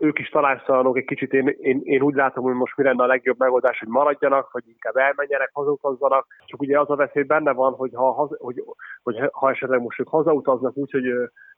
ők 0.00 0.18
is 0.18 0.28
tanácstalanok 0.28 0.96
egy 0.96 1.04
kicsit. 1.04 1.32
Én, 1.32 1.56
én, 1.58 1.80
én, 1.82 2.02
úgy 2.02 2.14
látom, 2.14 2.44
hogy 2.44 2.54
most 2.54 2.76
mi 2.76 2.84
lenne 2.84 3.02
a 3.02 3.06
legjobb 3.06 3.38
megoldás, 3.38 3.78
hogy 3.78 3.88
maradjanak, 3.88 4.52
vagy 4.52 4.62
inkább 4.66 4.96
elmenjenek, 4.96 5.50
hazautazzanak. 5.52 6.26
Csak 6.44 6.60
ugye 6.60 6.80
az 6.80 6.90
a 6.90 6.96
veszély 6.96 7.22
benne 7.22 7.52
van, 7.52 7.72
hogy 7.72 7.90
ha, 7.94 8.28
hogy, 8.38 8.64
hogy 9.02 9.16
ha 9.32 9.50
esetleg 9.50 9.80
most 9.80 10.00
ők 10.00 10.08
hazautaznak 10.08 10.76
úgy, 10.76 10.90
hogy 10.90 11.12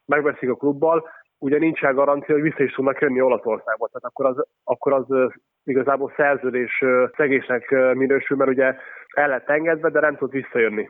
megveszik 0.07 0.51
a 0.51 0.55
klubbal, 0.55 1.09
ugye 1.39 1.59
nincsen 1.59 1.95
garancia, 1.95 2.35
hogy 2.35 2.43
vissza 2.43 2.63
is 2.63 2.73
tudnak 2.73 3.01
jönni 3.01 3.21
Olaszországba. 3.21 3.89
Tehát 3.89 4.05
akkor 4.05 4.27
az, 4.27 4.47
akkor 4.65 4.93
az 4.93 5.33
igazából 5.65 6.13
szerződés 6.17 6.85
szegésnek 7.17 7.71
minősül, 7.95 8.37
mert 8.37 8.51
ugye 8.51 8.75
el 9.15 9.29
lett 9.29 9.49
engedve, 9.49 9.91
de 9.91 10.01
nem 10.01 10.17
tud 10.17 10.31
visszajönni 10.31 10.89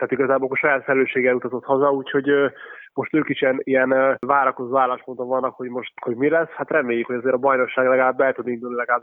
tehát 0.00 0.14
igazából 0.14 0.48
a 0.50 0.56
saját 0.56 0.84
felelősséggel 0.84 1.34
utazott 1.34 1.64
haza, 1.64 1.90
úgyhogy 1.90 2.30
most 2.94 3.14
ők 3.14 3.28
is 3.28 3.40
ilyen, 3.40 3.60
ilyen 3.62 4.18
várakozó 4.26 4.78
állásponton 4.78 5.28
vannak, 5.28 5.54
hogy 5.54 5.68
most 5.68 5.92
hogy 6.00 6.16
mi 6.16 6.28
lesz. 6.28 6.48
Hát 6.48 6.70
reméljük, 6.70 7.06
hogy 7.06 7.16
azért 7.16 7.34
a 7.34 7.38
bajnokság 7.38 7.86
legalább 7.86 8.20
el 8.20 8.32
tud 8.32 8.48
indulni, 8.48 8.76
legalább 8.76 9.02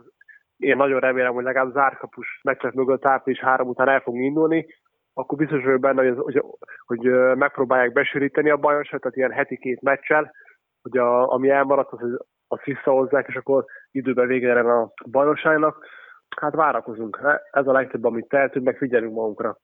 én 0.57 0.75
nagyon 0.75 0.99
remélem, 0.99 1.33
hogy 1.33 1.43
legalább 1.43 1.73
zárkapus 1.73 2.39
meccsek 2.43 2.73
mögött 2.73 3.05
április 3.05 3.39
három 3.39 3.67
után 3.67 3.89
el 3.89 3.99
fog 3.99 4.15
indulni, 4.15 4.65
akkor 5.13 5.37
biztos 5.37 5.63
vagyok 5.63 5.79
benne, 5.79 6.07
hogy, 6.07 6.17
hogy, 6.17 6.43
hogy 6.85 7.35
megpróbálják 7.35 7.91
besűríteni 7.91 8.49
a 8.49 8.57
bajnokságot, 8.57 9.01
tehát 9.01 9.17
ilyen 9.17 9.31
heti 9.31 9.57
két 9.57 9.81
meccsel, 9.81 10.31
hogy 10.81 10.97
a, 10.97 11.31
ami 11.31 11.49
elmaradt, 11.49 11.91
az, 11.91 12.25
azt 12.47 12.63
visszahozzák, 12.63 13.27
és 13.27 13.35
akkor 13.35 13.65
időben 13.91 14.27
végre 14.27 14.59
a 14.59 14.93
bajnokságnak. 15.11 15.85
Hát 16.41 16.55
várakozunk. 16.55 17.19
Ez 17.51 17.67
a 17.67 17.71
legtöbb, 17.71 18.05
amit 18.05 18.27
tehetünk, 18.27 18.65
meg 18.65 18.77
figyelünk 18.77 19.13
magunkra. 19.13 19.57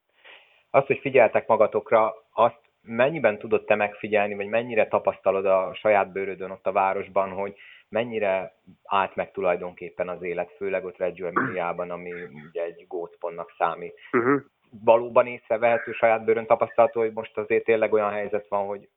Azt, 0.75 0.87
hogy 0.87 0.99
figyeltek 0.99 1.47
magatokra, 1.47 2.13
azt 2.33 2.59
mennyiben 2.81 3.37
tudod 3.37 3.63
te 3.63 3.75
megfigyelni, 3.75 4.35
vagy 4.35 4.47
mennyire 4.47 4.87
tapasztalod 4.87 5.45
a 5.45 5.71
saját 5.73 6.11
bőrödön 6.11 6.51
ott 6.51 6.65
a 6.67 6.71
városban, 6.71 7.29
hogy 7.29 7.55
mennyire 7.89 8.55
állt 8.83 9.15
meg 9.15 9.31
tulajdonképpen 9.31 10.09
az 10.09 10.21
élet, 10.21 10.51
főleg 10.57 10.85
ott 10.85 10.97
Reggio 10.97 11.27
Emiliában, 11.27 11.91
ami 11.91 12.11
ugye 12.49 12.63
egy 12.63 12.85
gócpontnak 12.87 13.53
számít. 13.57 13.93
Uh-huh. 14.11 14.41
Valóban 14.83 15.27
észrevehető 15.27 15.91
saját 15.91 16.23
bőrön 16.25 16.45
tapasztalható, 16.45 16.99
hogy 16.99 17.13
most 17.13 17.37
azért 17.37 17.63
tényleg 17.63 17.93
olyan 17.93 18.11
helyzet 18.11 18.47
van, 18.47 18.65
hogy 18.65 18.89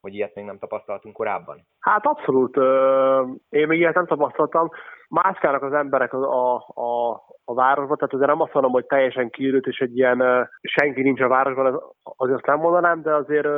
hogy 0.00 0.14
ilyet 0.14 0.34
még 0.34 0.44
nem 0.44 0.58
tapasztaltunk 0.58 1.14
korábban? 1.14 1.66
Hát 1.80 2.06
abszolút. 2.06 2.56
Én 3.48 3.66
még 3.66 3.78
ilyet 3.78 3.94
nem 3.94 4.06
tapasztaltam. 4.06 4.70
Mászkálnak 5.08 5.62
az 5.62 5.72
emberek 5.72 6.12
a, 6.12 6.54
a, 6.54 6.54
a, 6.74 7.22
a 7.52 7.62
városban, 7.62 7.96
tehát 7.96 8.14
azért 8.14 8.28
nem 8.28 8.40
azt 8.40 8.52
mondom, 8.52 8.72
hogy 8.72 8.86
teljesen 8.86 9.30
kiürült, 9.30 9.66
és 9.66 9.78
egy 9.78 9.96
ilyen 9.96 10.48
senki 10.60 11.02
nincs 11.02 11.20
a 11.20 11.28
városban, 11.28 11.66
az, 11.66 11.80
azért 12.16 12.36
azt 12.36 12.46
nem 12.46 12.58
mondanám, 12.58 13.02
de 13.02 13.14
azért 13.14 13.48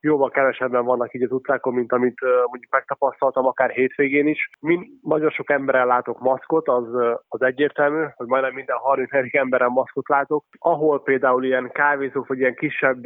jóval 0.00 0.30
kevesebben 0.30 0.84
vannak 0.84 1.14
így 1.14 1.22
az 1.22 1.32
utcákon, 1.32 1.74
mint 1.74 1.92
amit 1.92 2.20
mondjuk 2.20 2.72
megtapasztaltam 2.72 3.46
akár 3.46 3.70
hétvégén 3.70 4.26
is. 4.26 4.50
Mind, 4.60 4.86
nagyon 5.02 5.30
sok 5.30 5.50
emberrel 5.50 5.86
látok 5.86 6.20
maszkot, 6.20 6.68
az, 6.68 6.84
az 7.28 7.42
egyértelmű, 7.42 8.04
hogy 8.16 8.26
majdnem 8.26 8.54
minden 8.54 8.76
30 8.76 9.10
emberen 9.32 9.70
maszkot 9.70 10.08
látok. 10.08 10.44
Ahol 10.58 11.02
például 11.02 11.44
ilyen 11.44 11.70
kávézók, 11.72 12.26
vagy 12.26 12.38
ilyen 12.38 12.54
kisebb 12.54 13.04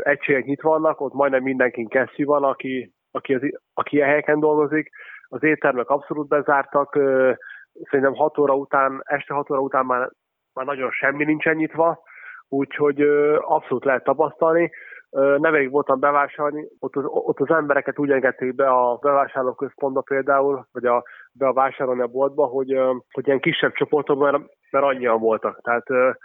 egységek 0.00 0.44
nyitva 0.44 0.68
vannak, 0.68 1.00
ott 1.00 1.12
majdnem 1.12 1.42
mindenkin 1.42 1.88
kesztyű 1.88 2.24
van, 2.24 2.44
aki, 2.44 2.92
aki, 3.10 3.34
az, 3.34 3.40
aki 3.74 3.96
ilyen 3.96 4.08
helyeken 4.08 4.40
dolgozik. 4.40 4.90
Az 5.28 5.42
éttermek 5.42 5.88
abszolút 5.88 6.28
bezártak, 6.28 6.98
szerintem 7.82 8.14
6 8.14 8.38
óra 8.38 8.54
után, 8.54 9.02
este 9.04 9.34
6 9.34 9.50
óra 9.50 9.60
után 9.60 9.86
már, 9.86 10.10
már 10.54 10.66
nagyon 10.66 10.90
semmi 10.90 11.24
nincsen 11.24 11.56
nyitva, 11.56 12.02
úgyhogy 12.48 13.00
abszolút 13.40 13.84
lehet 13.84 14.04
tapasztalni. 14.04 14.70
Nemrég 15.38 15.70
voltam 15.70 16.00
bevásárolni, 16.00 16.68
ott 16.78 16.96
az, 16.96 17.04
ott 17.06 17.40
az 17.40 17.50
embereket 17.50 17.98
úgy 17.98 18.10
engedték 18.10 18.54
be 18.54 18.68
a 18.68 18.96
bevásárlóközpontba 18.96 20.00
például, 20.00 20.66
vagy 20.72 20.84
a, 20.84 21.04
be 21.32 21.46
a 21.46 21.52
vásárolni 21.52 22.00
a 22.00 22.06
boltba, 22.06 22.46
hogy, 22.46 22.78
hogy 23.10 23.26
ilyen 23.26 23.40
kisebb 23.40 23.72
csoportokban, 23.72 24.30
mert, 24.32 24.44
mert 24.70 24.84
annyian 24.84 25.20
voltak. 25.20 25.60
Tehát 25.62 26.16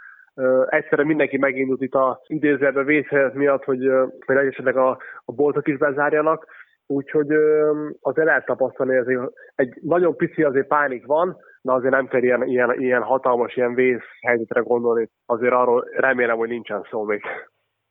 egyszerre 0.68 1.04
mindenki 1.04 1.38
megindult 1.38 1.82
itt 1.82 1.94
a 1.94 2.20
idézőjelben 2.26 2.84
vészhelyzet 2.84 3.34
miatt, 3.34 3.64
hogy, 3.64 3.90
hogy 4.26 4.36
esetleg 4.36 4.76
a, 4.76 4.98
a 5.24 5.32
boltok 5.32 5.68
is 5.68 5.76
bezárjanak, 5.76 6.46
úgyhogy 6.90 7.32
azért 8.00 8.26
lehet 8.26 8.44
tapasztalni, 8.44 8.96
azért 8.96 9.20
egy 9.54 9.74
nagyon 9.82 10.16
pici 10.16 10.42
azért 10.42 10.66
pánik 10.66 11.06
van, 11.06 11.36
de 11.62 11.72
azért 11.72 11.92
nem 11.92 12.06
kell 12.06 12.22
ilyen, 12.22 12.42
ilyen, 12.46 12.80
ilyen 12.80 13.02
hatalmas, 13.02 13.56
ilyen 13.56 13.74
vészhelyzetre 13.74 14.60
gondolni. 14.60 15.08
Azért 15.26 15.52
arról 15.52 15.88
remélem, 15.96 16.36
hogy 16.36 16.48
nincsen 16.48 16.86
szó 16.90 17.02
még. 17.02 17.22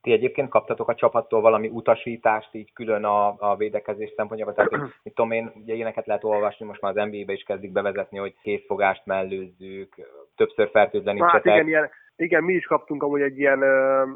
Ti 0.02 0.12
egyébként 0.12 0.50
kaptatok 0.50 0.90
a 0.90 0.96
csapattól 0.96 1.42
valami 1.42 1.68
utasítást 1.68 2.54
így 2.56 2.74
külön 2.74 3.04
a, 3.04 3.36
a 3.38 3.56
védekezés 3.58 4.14
szempontjából? 4.16 4.54
Tehát, 4.54 4.70
hogy, 4.70 4.80
mit 5.04 5.14
tudom 5.14 5.32
én, 5.32 5.52
ugye 5.56 5.74
ilyeneket 5.74 6.06
lehet 6.06 6.24
olvasni, 6.24 6.66
most 6.66 6.82
már 6.82 6.98
az 6.98 7.10
NBA-be 7.10 7.34
is 7.34 7.44
kezdik 7.44 7.72
bevezetni, 7.72 8.18
hogy 8.18 8.34
készfogást 8.42 9.06
mellőzzük, 9.06 9.96
többször 10.36 10.70
fertőtlenítsetek. 10.70 11.44
Hát 11.44 11.56
igen, 11.56 11.68
ilyen, 11.68 11.90
igen, 12.16 12.44
mi 12.44 12.54
is 12.54 12.66
kaptunk 12.66 13.04
amúgy 13.04 13.22
egy 13.22 13.38
ilyen, 13.38 13.64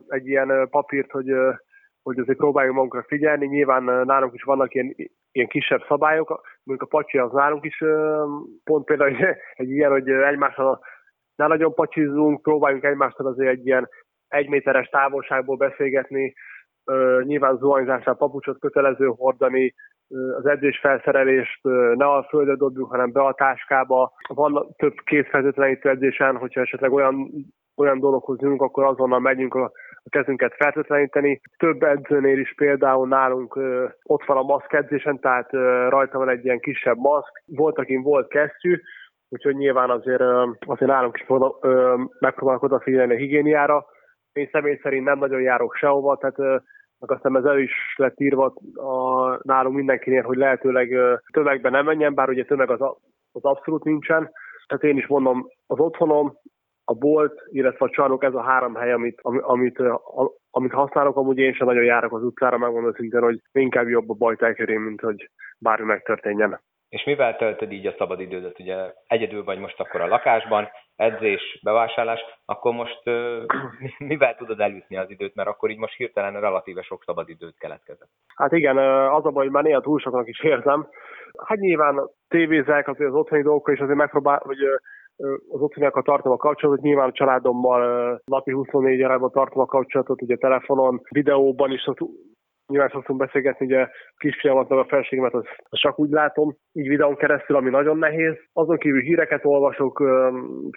egy 0.08 0.28
ilyen 0.28 0.68
papírt, 0.70 1.12
hogy, 1.12 1.32
hogy 2.03 2.19
azért 2.19 2.38
próbáljunk 2.38 2.75
magunkra 2.75 3.03
figyelni. 3.07 3.45
Nyilván 3.45 3.83
nálunk 3.83 4.33
is 4.33 4.43
vannak 4.43 4.74
ilyen, 4.74 4.95
ilyen 5.31 5.48
kisebb 5.48 5.81
szabályok, 5.88 6.41
mondjuk 6.63 6.91
a 6.91 6.98
pacsi 6.98 7.17
az 7.17 7.31
nálunk 7.31 7.65
is 7.65 7.83
pont 8.63 8.86
például 8.86 9.10
egy, 9.10 9.22
egy 9.63 9.69
ilyen, 9.69 9.91
hogy 9.91 10.10
egymással 10.10 10.79
ne 11.36 11.48
nagyon 11.48 11.74
pacsizunk, 11.74 12.41
próbáljunk 12.41 12.83
egymással 12.83 13.27
azért 13.27 13.51
egy 13.51 13.65
ilyen 13.65 13.89
egy 14.27 14.50
méteres 14.50 14.88
távolságból 14.88 15.55
beszélgetni, 15.55 16.33
nyilván 17.22 17.57
zuhanyzásnál 17.57 18.15
papucsot 18.15 18.60
kötelező 18.60 19.05
hordani, 19.05 19.74
az 20.38 20.45
edzés 20.45 20.79
felszerelést 20.79 21.63
ne 21.93 22.05
a 22.05 22.25
földre 22.29 22.55
dobjuk, 22.55 22.89
hanem 22.89 23.12
be 23.12 23.22
a 23.22 23.33
táskába. 23.33 24.13
Van 24.27 24.75
több 24.75 24.93
készfeltétlenítő 25.05 25.89
edzésen, 25.89 26.38
hogyha 26.38 26.62
esetleg 26.62 26.91
olyan 26.91 27.31
olyan 27.75 28.00
dologhoz 28.00 28.39
jönünk, 28.41 28.62
akkor 28.62 28.83
azonnal 28.83 29.19
megyünk 29.19 29.55
a, 29.55 29.72
a 30.03 30.10
kezünket 30.10 30.53
fertőtleníteni. 30.55 31.41
Több 31.57 31.83
edzőnél 31.83 32.39
is 32.39 32.53
például 32.55 33.07
nálunk 33.07 33.55
ö, 33.55 33.86
ott 34.03 34.25
van 34.25 34.38
a 34.38 34.41
maszk 34.41 34.74
edzésen, 34.74 35.19
tehát 35.19 35.53
ö, 35.53 35.89
rajta 35.89 36.17
van 36.17 36.29
egy 36.29 36.45
ilyen 36.45 36.60
kisebb 36.60 36.98
maszk. 36.98 37.41
Volt, 37.45 37.77
akin 37.77 38.01
volt 38.01 38.27
kesztyű, 38.27 38.79
úgyhogy 39.29 39.55
nyilván 39.55 39.89
azért, 39.89 40.22
ö, 40.22 40.45
azért 40.60 40.91
nálunk 40.91 41.17
is 41.17 41.25
oda, 41.27 41.57
ö, 41.62 41.95
megpróbálok 42.19 42.63
odafigyelni 42.63 43.13
a 43.13 43.17
higiéniára. 43.17 43.86
Én 44.33 44.50
személy 44.51 44.79
szerint 44.81 45.05
nem 45.05 45.19
nagyon 45.19 45.41
járok 45.41 45.75
sehova, 45.75 46.17
tehát 46.17 46.39
ö, 46.39 46.57
meg 47.00 47.12
aztán 47.12 47.38
ez 47.38 47.43
el 47.43 47.60
is 47.60 47.95
lett 47.95 48.19
írva 48.19 48.53
a, 48.74 49.39
nálunk 49.41 49.75
mindenkinél, 49.75 50.22
hogy 50.22 50.38
lehetőleg 50.38 50.98
tömegben 51.31 51.72
nem 51.72 51.86
menjen, 51.86 52.13
bár 52.13 52.29
ugye 52.29 52.43
tömeg 52.43 52.69
az, 52.69 52.81
az 53.31 53.43
abszolút 53.43 53.83
nincsen. 53.83 54.31
Tehát 54.67 54.83
én 54.83 54.98
is 54.98 55.07
mondom, 55.07 55.48
az 55.67 55.79
otthonom, 55.79 56.33
a 56.86 56.94
bolt, 56.94 57.44
illetve 57.52 57.86
a 57.86 57.90
csarnok, 57.90 58.24
ez 58.24 58.34
a 58.34 58.42
három 58.42 58.75
hely, 58.75 58.92
amit, 58.92 59.20
amit, 59.22 59.80
amit 60.52 60.72
használok, 60.72 61.18
amúgy 61.18 61.38
én 61.38 61.54
sem 61.54 61.68
nagyon 61.68 61.84
járok 61.84 62.13
az 62.13 62.24
utcára, 62.24 62.58
megmondom 62.58 62.94
szintén, 62.94 63.22
hogy 63.22 63.42
inkább 63.52 63.88
jobb 63.88 64.10
a 64.10 64.13
bajt 64.13 64.42
elkerülni, 64.42 64.84
mint 64.84 65.02
hogy 65.02 65.30
bármi 65.58 65.86
megtörténjen. 65.86 66.60
És 66.90 67.04
mivel 67.04 67.36
töltöd 67.36 67.72
így 67.72 67.88
a 67.88 67.96
szabadidődet? 67.98 68.60
Ugye 68.60 68.75
egyedül 69.08 69.44
vagy 69.44 69.60
most 69.60 69.80
akkor 69.80 70.02
a 70.02 70.08
lakásban, 70.08 70.68
edzés, 70.96 71.60
bevásárlás, 71.63 72.20
akkor 72.46 72.74
most 72.74 73.02
uh, 73.06 73.46
mivel 73.98 74.36
tudod 74.36 74.60
elütni 74.60 74.98
az 74.98 75.10
időt, 75.10 75.36
mert 75.36 75.50
akkor 75.50 75.70
így 75.70 75.78
most 75.78 75.96
hirtelen 75.96 76.40
relatíve 76.40 76.82
sok 76.82 77.04
szabadidőt 77.06 77.58
keletkezett? 77.58 78.10
Hát 78.36 78.52
igen, 78.52 78.78
az 79.08 79.25
a 79.25 79.32
baj, 79.32 79.44
hogy 79.44 79.54
már 79.54 79.63
néha 79.63 79.82
túl 79.82 80.00
soknak 80.00 80.28
is 80.28 80.44
érzem. 80.44 80.88
Hát 81.46 81.58
nyilván 81.58 82.10
tévézek, 82.28 82.88
azért 82.88 83.10
az 83.10 83.16
otthoni 83.16 83.42
dolgokkal 83.42 83.74
is 83.74 83.80
azért 83.80 83.98
megpróbál, 83.98 84.42
hogy 84.44 84.58
az 85.50 85.62
otthoniakkal 85.62 86.01
tartom 86.01 86.32
a 86.32 86.38
kapcsolatot, 86.38 86.84
nyilván 86.84 87.10
a 87.10 87.12
családommal 87.12 88.22
napi 88.25 88.51
24 88.51 89.03
órában 89.03 89.32
tartom 89.32 89.62
a 89.62 89.65
kapcsolatot, 89.65 90.22
ugye 90.22 90.36
telefonon, 90.36 91.01
videóban 91.10 91.72
is 91.72 91.86
nyilván 92.67 92.89
szoktunk 92.89 93.20
beszélgetni, 93.20 93.65
ugye 93.65 93.82
a 93.82 93.89
kisfiamat 94.17 94.70
meg 94.70 94.79
a 94.79 94.86
felségemet, 94.86 95.34
azt, 95.34 95.48
azt 95.70 95.82
csak 95.82 96.00
úgy 96.00 96.10
látom, 96.10 96.55
így 96.72 96.88
videón 96.88 97.15
keresztül, 97.15 97.55
ami 97.55 97.70
nagyon 97.70 97.98
nehéz. 97.98 98.36
Azon 98.53 98.77
kívül 98.77 99.01
híreket 99.01 99.46
olvasok, 99.46 100.03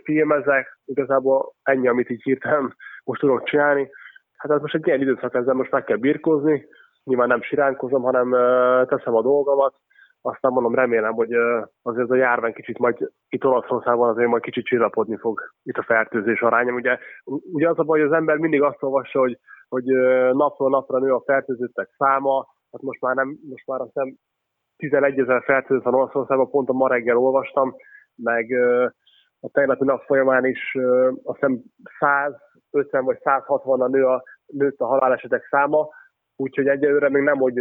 filmezek, 0.05 0.79
igazából 0.85 1.53
ennyi, 1.63 1.89
amit 1.89 2.11
így 2.11 2.23
hirtelen 2.23 2.75
most 3.05 3.21
tudok 3.21 3.45
csinálni. 3.45 3.91
Hát 4.37 4.53
ez 4.53 4.61
most 4.61 4.75
egy 4.75 4.87
ilyen 4.87 5.01
időszak, 5.01 5.35
ezzel 5.35 5.55
most 5.55 5.71
meg 5.71 5.85
kell 5.85 5.97
birkózni, 5.97 6.67
nyilván 7.05 7.29
nem 7.29 7.43
siránkozom, 7.43 8.03
hanem 8.03 8.31
teszem 8.87 9.15
a 9.15 9.23
dolgomat, 9.23 9.75
aztán 10.27 10.53
mondom, 10.53 10.75
remélem, 10.75 11.13
hogy 11.13 11.33
azért 11.83 12.11
a 12.11 12.15
járvány 12.15 12.53
kicsit 12.53 12.79
majd 12.79 13.11
itt 13.29 13.45
Olaszországban 13.45 14.09
azért 14.09 14.29
majd 14.29 14.43
kicsit 14.43 14.65
csillapodni 14.65 15.17
fog 15.17 15.41
itt 15.63 15.77
a 15.77 15.83
fertőzés 15.83 16.41
aránya. 16.41 16.73
Ugye, 16.73 16.99
ugye 17.25 17.69
az 17.69 17.79
a 17.79 17.83
baj, 17.83 17.99
hogy 17.99 18.09
az 18.09 18.15
ember 18.15 18.37
mindig 18.37 18.63
azt 18.63 18.83
olvassa, 18.83 19.19
hogy, 19.19 19.39
hogy 19.69 19.85
napról 20.33 20.71
napra 20.71 20.99
nő 20.99 21.15
a 21.15 21.23
fertőzöttek 21.27 21.89
száma, 21.99 22.47
hát 22.73 22.83
most 22.83 23.01
már 23.01 23.15
nem, 23.15 23.39
most 23.49 23.67
már 23.67 23.81
azt 23.81 23.91
hiszem 23.93 24.17
11 24.77 25.19
ezer 25.19 25.43
fertőzött 25.43 25.85
van 25.85 25.95
Olaszországban, 25.95 26.51
pont 26.51 26.69
a 26.69 26.73
ma 26.73 26.89
reggel 26.89 27.17
olvastam, 27.17 27.75
meg 28.15 28.53
a 29.41 29.49
tegnapi 29.53 29.85
nap 29.85 30.03
folyamán 30.03 30.45
is 30.45 30.77
azt 31.23 31.39
hiszem 31.39 31.63
150 32.71 33.05
vagy 33.05 33.19
160-a 33.21 33.89
nő 33.89 34.07
a, 34.07 34.23
nőtt 34.47 34.79
a 34.79 34.87
halálesetek 34.87 35.47
száma, 35.51 35.89
úgyhogy 36.37 36.69
egyelőre 36.69 37.09
még 37.09 37.23
nem, 37.23 37.37
hogy 37.37 37.55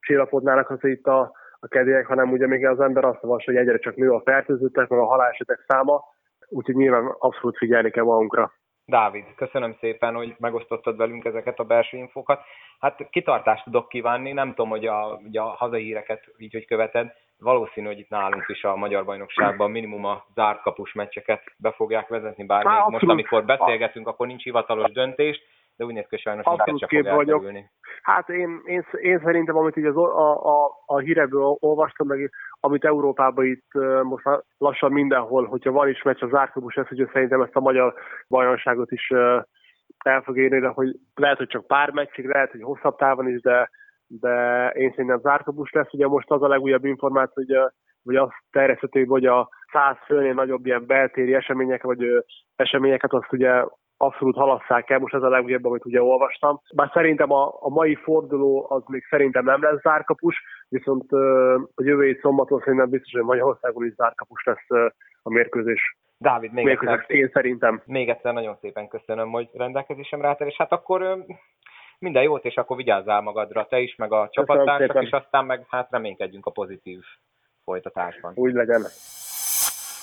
csillapodnának 0.00 0.70
az 0.70 0.84
itt 0.84 1.06
a, 1.06 1.32
a 1.60 1.68
kedélyek, 1.68 2.06
hanem 2.06 2.32
ugye 2.32 2.46
még 2.46 2.66
az 2.66 2.80
ember 2.80 3.04
azt 3.04 3.24
olvas, 3.24 3.44
hogy 3.44 3.56
egyre 3.56 3.78
csak 3.78 3.96
nő 3.96 4.10
a 4.10 4.20
fertőzöttek, 4.24 4.88
meg 4.88 4.98
a 4.98 5.06
halálesetek 5.06 5.64
száma, 5.66 6.04
úgyhogy 6.48 6.74
nyilván 6.74 7.14
abszolút 7.18 7.56
figyelni 7.56 7.90
kell 7.90 8.04
magunkra. 8.04 8.52
Dávid, 8.84 9.24
köszönöm 9.36 9.76
szépen, 9.80 10.14
hogy 10.14 10.34
megosztottad 10.38 10.96
velünk 10.96 11.24
ezeket 11.24 11.58
a 11.58 11.64
belső 11.64 11.96
infókat. 11.96 12.40
Hát 12.78 13.08
kitartást 13.10 13.64
tudok 13.64 13.88
kívánni, 13.88 14.32
nem 14.32 14.48
tudom, 14.48 14.68
hogy 14.68 14.86
a, 14.86 15.20
ugye 15.26 15.40
a 15.40 15.48
hazai 15.48 15.82
híreket 15.82 16.24
így, 16.36 16.52
hogy 16.52 16.66
követed, 16.66 17.12
valószínű, 17.38 17.86
hogy 17.86 17.98
itt 17.98 18.08
nálunk 18.08 18.44
is 18.48 18.64
a 18.64 18.76
Magyar 18.76 19.04
Bajnokságban 19.04 19.70
minimum 19.70 20.04
a 20.04 20.24
zárt 20.34 20.62
kapus 20.62 20.92
meccseket 20.92 21.42
be 21.56 21.72
fogják 21.72 22.08
vezetni, 22.08 22.44
bár 22.44 22.64
most, 22.88 23.04
amikor 23.04 23.44
beszélgetünk, 23.44 24.08
akkor 24.08 24.26
nincs 24.26 24.42
hivatalos 24.42 24.90
döntés, 24.90 25.40
de 25.78 25.84
úgy 25.84 25.94
néz 25.94 26.06
ki, 26.08 26.16
sajnos 26.16 26.44
sem 26.44 26.56
fog 26.78 27.06
elkerülni. 27.06 27.70
Hát 28.02 28.28
én, 28.28 28.60
én, 28.64 28.84
én 29.00 29.20
szerintem, 29.24 29.56
amit 29.56 29.76
így 29.76 29.84
az, 29.84 29.96
a, 29.96 30.46
a, 30.46 30.70
a 30.86 30.98
hírekből 30.98 31.56
olvastam, 31.58 32.06
meg 32.06 32.30
amit 32.60 32.84
Európában 32.84 33.46
itt 33.46 33.66
most 34.02 34.24
lassan 34.58 34.92
mindenhol, 34.92 35.46
hogyha 35.46 35.72
van 35.72 35.88
is 35.88 36.02
meccs 36.02 36.22
az 36.22 36.34
árkabus, 36.34 36.74
ez, 36.74 36.88
hogy 36.88 37.08
szerintem 37.12 37.42
ezt 37.42 37.56
a 37.56 37.60
magyar 37.60 37.94
bajnokságot 38.28 38.90
is 38.92 39.10
el 40.04 40.22
fog 40.22 40.38
érni, 40.38 40.60
de 40.60 40.68
hogy 40.68 40.96
lehet, 41.14 41.36
hogy 41.36 41.46
csak 41.46 41.66
pár 41.66 41.90
meccsig, 41.90 42.26
lehet, 42.26 42.50
hogy 42.50 42.62
hosszabb 42.62 42.96
távon 42.96 43.28
is, 43.28 43.40
de, 43.40 43.70
de 44.06 44.68
én 44.70 44.90
szerintem 44.90 45.20
zárkabus 45.20 45.72
lesz. 45.72 45.92
Ugye 45.92 46.06
most 46.06 46.30
az 46.30 46.42
a 46.42 46.48
legújabb 46.48 46.84
információ, 46.84 47.44
hogy, 47.46 47.72
hogy 48.04 48.16
azt 48.16 48.34
terjesztették, 48.50 49.08
hogy 49.08 49.26
a 49.26 49.48
100 49.72 49.96
főnél 50.06 50.34
nagyobb 50.34 50.66
ilyen 50.66 50.86
beltéri 50.86 51.34
események, 51.34 51.82
vagy 51.82 52.24
eseményeket 52.56 53.12
azt 53.12 53.32
ugye 53.32 53.64
abszolút 53.98 54.36
halasszák 54.36 54.90
el, 54.90 54.98
most 54.98 55.14
ez 55.14 55.22
a 55.22 55.28
legújabb, 55.28 55.64
amit 55.64 55.84
ugye 55.84 56.02
olvastam. 56.02 56.60
Bár 56.74 56.90
szerintem 56.92 57.32
a, 57.32 57.56
a 57.60 57.68
mai 57.68 57.94
forduló 57.94 58.66
az 58.68 58.82
még 58.86 59.04
szerintem 59.10 59.44
nem 59.44 59.62
lesz 59.62 59.80
zárkapus, 59.80 60.42
viszont 60.68 61.12
a 61.74 61.82
jövő 61.82 62.04
hét 62.04 62.20
szombaton 62.20 62.58
szerintem 62.58 62.90
biztos, 62.90 63.12
hogy 63.12 63.22
Magyarországon 63.22 63.86
is 63.86 63.94
zárkapus 63.94 64.44
lesz 64.44 64.92
a 65.22 65.30
mérkőzés. 65.30 65.96
Dávid, 66.18 66.52
még 66.52 66.68
egyszer, 66.68 67.04
én 67.06 67.30
szerintem. 67.32 67.82
Még 67.84 68.08
egyszer 68.08 68.32
nagyon 68.32 68.56
szépen 68.60 68.88
köszönöm, 68.88 69.30
hogy 69.30 69.48
rendelkezésemre 69.52 70.28
álltál, 70.28 70.48
és 70.48 70.56
hát 70.56 70.72
akkor 70.72 71.24
minden 71.98 72.22
jót, 72.22 72.44
és 72.44 72.54
akkor 72.54 72.76
vigyázzál 72.76 73.20
magadra, 73.20 73.66
te 73.66 73.78
is, 73.78 73.96
meg 73.96 74.12
a 74.12 74.28
csapattársak, 74.30 75.02
és 75.02 75.10
aztán 75.10 75.44
meg 75.44 75.66
hát 75.68 75.88
reménykedjünk 75.90 76.46
a 76.46 76.50
pozitív 76.50 77.00
folytatásban. 77.64 78.32
Úgy 78.34 78.52
legyen. 78.52 78.80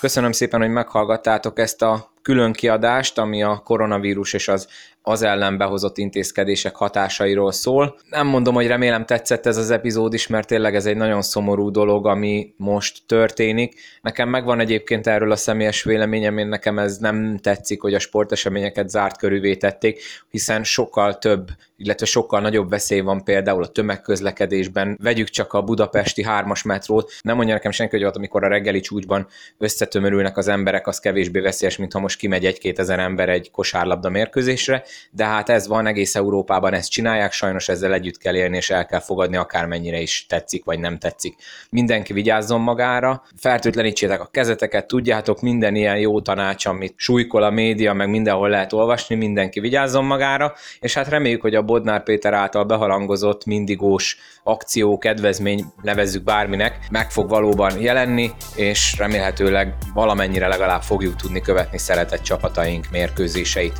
Köszönöm 0.00 0.32
szépen, 0.32 0.60
hogy 0.60 0.70
meghallgattátok 0.70 1.58
ezt 1.58 1.82
a 1.82 1.94
külön 2.26 2.52
kiadást, 2.52 3.18
ami 3.18 3.42
a 3.42 3.60
koronavírus 3.64 4.32
és 4.32 4.48
az 4.48 4.68
az 5.08 5.22
ellen 5.22 5.56
behozott 5.56 5.98
intézkedések 5.98 6.76
hatásairól 6.76 7.52
szól. 7.52 7.98
Nem 8.10 8.26
mondom, 8.26 8.54
hogy 8.54 8.66
remélem 8.66 9.04
tetszett 9.04 9.46
ez 9.46 9.56
az 9.56 9.70
epizód 9.70 10.12
is, 10.12 10.26
mert 10.26 10.46
tényleg 10.46 10.74
ez 10.74 10.86
egy 10.86 10.96
nagyon 10.96 11.22
szomorú 11.22 11.70
dolog, 11.70 12.06
ami 12.06 12.54
most 12.56 13.02
történik. 13.06 13.74
Nekem 14.02 14.28
megvan 14.28 14.60
egyébként 14.60 15.06
erről 15.06 15.30
a 15.30 15.36
személyes 15.36 15.82
véleményem, 15.82 16.38
én 16.38 16.46
nekem 16.46 16.78
ez 16.78 16.96
nem 16.96 17.38
tetszik, 17.38 17.80
hogy 17.80 17.94
a 17.94 17.98
sporteseményeket 17.98 18.88
zárt 18.88 19.16
körülvé 19.16 19.56
tették, 19.56 20.02
hiszen 20.30 20.64
sokkal 20.64 21.18
több, 21.18 21.48
illetve 21.76 22.06
sokkal 22.06 22.40
nagyobb 22.40 22.70
veszély 22.70 23.00
van 23.00 23.24
például 23.24 23.62
a 23.62 23.68
tömegközlekedésben. 23.68 24.98
Vegyük 25.02 25.28
csak 25.28 25.52
a 25.52 25.62
budapesti 25.62 26.22
hármas 26.22 26.62
metrót. 26.62 27.12
Nem 27.22 27.36
mondja 27.36 27.54
nekem 27.54 27.70
senki, 27.70 27.96
hogy 27.96 28.04
ott, 28.04 28.16
amikor 28.16 28.44
a 28.44 28.48
reggeli 28.48 28.80
csúcsban 28.80 29.26
összetömörülnek 29.58 30.36
az 30.36 30.48
emberek, 30.48 30.86
az 30.86 30.98
kevésbé 30.98 31.40
veszélyes, 31.40 31.76
mint 31.76 31.92
ha 31.92 31.98
most 31.98 32.15
kimegy 32.16 32.46
egy-két 32.46 32.78
ezer 32.78 32.98
ember 32.98 33.28
egy 33.28 33.50
kosárlabda 33.50 34.08
mérkőzésre 34.08 34.84
de 35.10 35.24
hát 35.24 35.48
ez 35.48 35.68
van, 35.68 35.86
egész 35.86 36.14
Európában 36.14 36.72
ezt 36.72 36.90
csinálják, 36.90 37.32
sajnos 37.32 37.68
ezzel 37.68 37.92
együtt 37.92 38.18
kell 38.18 38.36
élni, 38.36 38.56
és 38.56 38.70
el 38.70 38.86
kell 38.86 39.00
fogadni, 39.00 39.36
akármennyire 39.36 40.00
is 40.00 40.26
tetszik, 40.28 40.64
vagy 40.64 40.78
nem 40.78 40.98
tetszik. 40.98 41.34
Mindenki 41.70 42.12
vigyázzon 42.12 42.60
magára, 42.60 43.22
fertőtlenítsétek 43.36 44.20
a 44.20 44.28
kezeteket, 44.30 44.86
tudjátok, 44.86 45.40
minden 45.40 45.74
ilyen 45.74 45.98
jó 45.98 46.20
tanács, 46.20 46.66
amit 46.66 46.94
súlykol 46.96 47.42
a 47.42 47.50
média, 47.50 47.92
meg 47.92 48.08
mindenhol 48.08 48.48
lehet 48.48 48.72
olvasni, 48.72 49.14
mindenki 49.14 49.60
vigyázzon 49.60 50.04
magára, 50.04 50.54
és 50.80 50.94
hát 50.94 51.08
reméljük, 51.08 51.40
hogy 51.40 51.54
a 51.54 51.62
Bodnár 51.62 52.02
Péter 52.02 52.32
által 52.32 52.64
behalangozott 52.64 53.44
mindigós 53.44 54.18
akció, 54.42 54.98
kedvezmény, 54.98 55.64
nevezzük 55.82 56.22
bárminek, 56.24 56.78
meg 56.90 57.10
fog 57.10 57.28
valóban 57.28 57.80
jelenni, 57.80 58.30
és 58.56 58.94
remélhetőleg 58.98 59.74
valamennyire 59.94 60.48
legalább 60.48 60.82
fogjuk 60.82 61.16
tudni 61.16 61.40
követni 61.40 61.78
szeretett 62.06 62.26
csapataink 62.26 62.86
mérkőzéseit. 62.90 63.78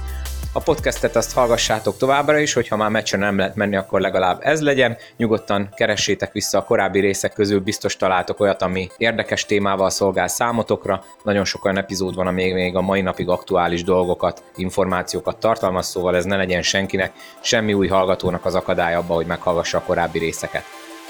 A 0.53 0.61
podcastet 0.61 1.17
azt 1.17 1.33
hallgassátok 1.33 1.97
továbbra 1.97 2.39
is, 2.39 2.53
hogyha 2.53 2.77
már 2.77 2.91
meccsen 2.91 3.19
nem 3.19 3.37
lehet 3.37 3.55
menni, 3.55 3.77
akkor 3.77 4.01
legalább 4.01 4.39
ez 4.43 4.63
legyen. 4.63 4.97
Nyugodtan 5.17 5.69
keressétek 5.75 6.33
vissza 6.33 6.59
a 6.59 6.65
korábbi 6.65 7.01
részek 7.01 7.33
közül, 7.33 7.61
biztos 7.61 7.97
találtok 7.97 8.41
olyat, 8.41 8.63
ami 8.63 8.91
érdekes 8.97 9.45
témával 9.45 9.91
szolgál 9.91 10.29
számotokra. 10.29 11.05
Nagyon 11.23 11.45
sok 11.45 11.65
olyan 11.65 11.79
epizód 11.79 12.15
van, 12.15 12.27
ami 12.27 12.53
még 12.53 12.77
a 12.77 12.81
mai 12.81 13.01
napig 13.01 13.29
aktuális 13.29 13.85
dolgokat, 13.85 14.43
információkat 14.57 15.39
tartalmaz, 15.39 15.87
szóval 15.87 16.17
ez 16.17 16.25
ne 16.25 16.37
legyen 16.37 16.63
senkinek, 16.63 17.13
semmi 17.41 17.73
új 17.73 17.89
hallgatónak 17.89 18.45
az 18.45 18.55
akadály 18.55 18.95
abba, 18.95 19.15
hogy 19.15 19.27
meghallgassa 19.27 19.79
a 19.79 19.83
korábbi 19.83 20.19
részeket. 20.19 20.63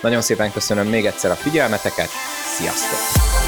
Nagyon 0.02 0.20
szépen 0.20 0.52
köszönöm 0.52 0.86
még 0.86 1.06
egyszer 1.06 1.30
a 1.30 1.34
figyelmeteket, 1.34 2.08
sziasztok! 2.56 3.45